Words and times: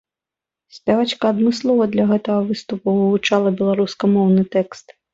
Спявачка 0.77 1.29
адмыслова 1.33 1.83
для 1.93 2.05
гэтага 2.13 2.49
выступу 2.49 2.97
вывучала 2.99 3.55
беларускамоўны 3.63 4.51
тэкст. 4.59 5.01